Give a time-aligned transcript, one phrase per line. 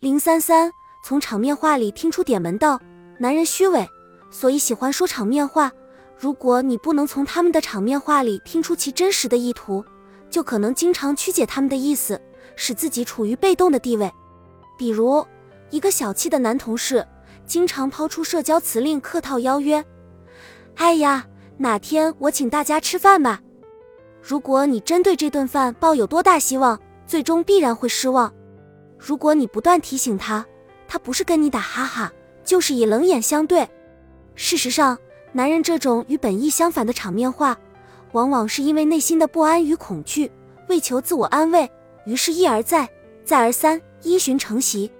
[0.00, 0.72] 零三三，
[1.02, 2.80] 从场面话里听出点门道。
[3.18, 3.86] 男人虚伪，
[4.30, 5.70] 所以喜欢说场面话。
[6.16, 9.84] 如果你不能从他们的场面话里听出其真实的意图，
[10.30, 12.18] 就可能经常曲解他们的意思，
[12.56, 14.10] 使自己处于被动的地位。
[14.78, 15.22] 比如，
[15.68, 17.06] 一个小气的男同事，
[17.44, 19.84] 经常抛出社交辞令，客套邀约
[20.76, 21.26] ：“哎呀，
[21.58, 23.42] 哪天我请大家吃饭吧。”
[24.26, 28.32] 如果你真对这顿饭抱有多大希望，最终必然会失望。
[29.00, 30.44] 如果你不断提醒他，
[30.86, 32.12] 他不是跟你打哈哈，
[32.44, 33.66] 就是以冷眼相对。
[34.34, 34.98] 事实上，
[35.32, 37.58] 男人这种与本意相反的场面话，
[38.12, 40.30] 往往是因为内心的不安与恐惧，
[40.68, 41.68] 为求自我安慰，
[42.04, 42.86] 于是一而再，
[43.24, 44.92] 再而三，依循成习。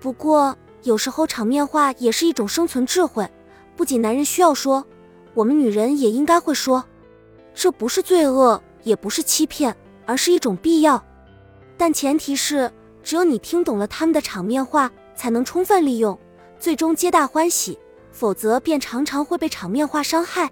[0.00, 3.28] 不过，有时候场面话也是一种生存智慧，
[3.76, 4.84] 不仅男人需要说，
[5.34, 6.84] 我们女人也应该会说。
[7.54, 9.74] 这不是罪恶，也不是欺骗，
[10.04, 11.00] 而是一种必要。
[11.76, 12.68] 但前提是。
[13.06, 16.18] 只有你听懂了他们的场面话，才能充分利用，
[16.58, 17.78] 最终皆大欢喜；
[18.10, 20.50] 否则便常常会被场面话伤害。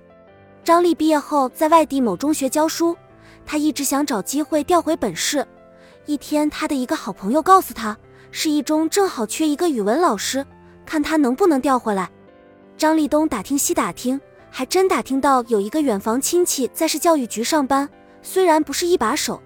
[0.62, 2.96] 张丽毕业后在外地某中学教书，
[3.44, 5.44] 她一直想找机会调回本市。
[6.06, 7.98] 一天，她的一个好朋友告诉她，
[8.30, 10.46] 市一中正好缺一个语文老师，
[10.86, 12.08] 看她能不能调回来。
[12.78, 17.88] 张立东打听西打听，还真打听到有一个远房亲戚在市教育局上班，
[18.22, 19.42] 虽然不是一把手，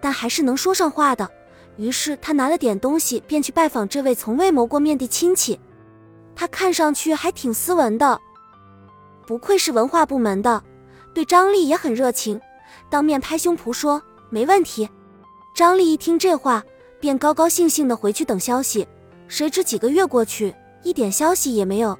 [0.00, 1.30] 但还是能说上话的。
[1.76, 5.58] 于是他拿了点东西，便去拜访这位从未谋过面的亲戚。
[6.34, 8.20] 他看上去还挺斯文的，
[9.26, 10.62] 不愧是文化部门的，
[11.14, 12.40] 对张丽也很热情，
[12.90, 14.88] 当面拍胸脯说没问题。
[15.54, 16.62] 张丽一听这话，
[17.00, 18.86] 便高高兴兴的回去等消息。
[19.28, 21.98] 谁知几个月过去，一点消息也没有，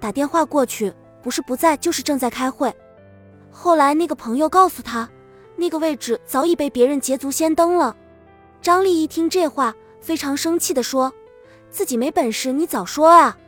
[0.00, 2.74] 打电话过去，不是不在，就是正在开会。
[3.50, 5.08] 后来那个朋友告诉他，
[5.56, 7.96] 那个位置早已被别人捷足先登了。
[8.66, 11.12] 张丽一听这话，非常生气地说
[11.70, 13.38] ：“自己没本事，你早说啊！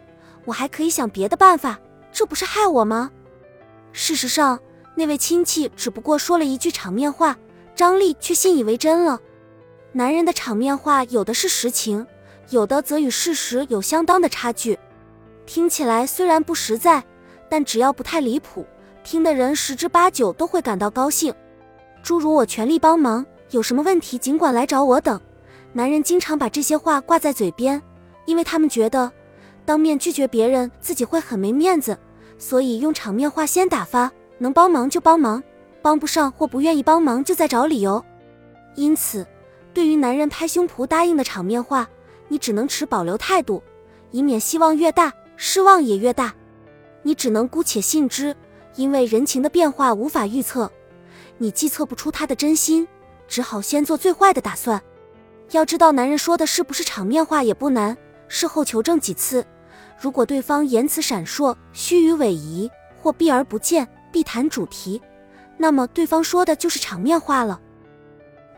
[0.45, 1.77] 我还可以想别的办法，
[2.13, 3.11] 这不是害我吗？”
[3.93, 4.61] 事实上，
[4.95, 7.37] 那位亲戚只不过说了一句场面话，
[7.75, 9.19] 张丽却信以为真了。
[9.91, 12.07] 男人的场面话，有的是实情，
[12.51, 14.79] 有的则与事实有相当的差距。
[15.47, 17.03] 听起来虽然不实在，
[17.51, 18.65] 但只要不太离谱，
[19.03, 21.35] 听的人十之八九都会感到高兴。
[22.05, 23.27] 诸如“我全力帮忙”。
[23.51, 25.21] 有什么问题尽管来找我等。
[25.73, 27.81] 男人经常把这些话挂在嘴边，
[28.25, 29.11] 因为他们觉得
[29.65, 31.97] 当面拒绝别人自己会很没面子，
[32.39, 35.43] 所以用场面话先打发，能帮忙就帮忙，
[35.83, 38.03] 帮不上或不愿意帮忙就再找理由。
[38.75, 39.27] 因此，
[39.75, 41.89] 对于男人拍胸脯答应的场面话，
[42.29, 43.63] 你只能持保留态度，
[44.11, 46.35] 以免希望越大失望也越大。
[47.03, 48.35] 你只能姑且信之，
[48.75, 50.71] 因为人情的变化无法预测，
[51.37, 52.89] 你既测不出他的真心。
[53.29, 54.83] 只好先做最坏的打算。
[55.53, 57.97] 要知道，男人说的是不是场面话也不难，
[58.27, 59.47] 事后求证几次。
[60.01, 65.01] 如果对方言辞闪烁、虚与委蛇，或避而不见、避谈主题，
[65.57, 67.61] 那么对方说的就是场面话了。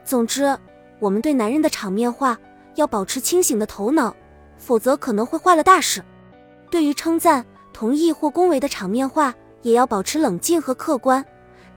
[0.05, 0.57] 总之，
[0.99, 2.39] 我们对男人的场面话
[2.75, 4.15] 要保持清醒的头脑，
[4.59, 6.03] 否则可能会坏了大事。
[6.71, 11.25] 对于称赞、同意或恭维的场面话，也要保持冷静和客观，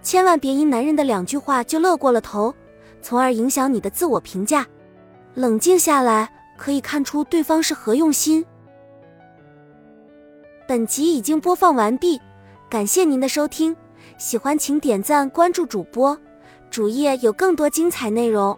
[0.02, 2.54] 千万别因男人的两句话就乐过了头。
[3.04, 4.66] 从而影响你的自我评价。
[5.36, 8.44] 冷静下来，可以看出对方是何用心。
[10.68, 12.20] 本集已经播放完毕，
[12.70, 13.76] 感谢您的收听。
[14.18, 16.18] 喜欢请点赞关注主播，
[16.70, 18.58] 主页有更多精彩内容。